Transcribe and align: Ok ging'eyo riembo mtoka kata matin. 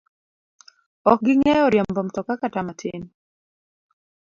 Ok 1.11 1.19
ging'eyo 1.25 1.65
riembo 1.71 2.01
mtoka 2.07 2.33
kata 2.41 2.59
matin. 2.67 3.01